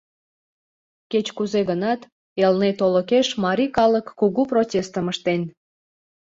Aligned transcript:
Кеч-кузе 1.11 1.61
гынат, 1.69 2.01
Элнет 2.43 2.77
олыкеш 2.85 3.27
марий 3.43 3.71
калык 3.77 4.07
кугу 4.19 4.41
протестым 4.51 5.05
ыштен. 5.13 5.41